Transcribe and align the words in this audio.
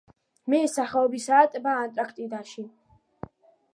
მისი 0.53 0.69
სახელობისაა 0.75 1.51
ტბა 1.57 1.75
ანტარქტიდაში. 1.85 2.67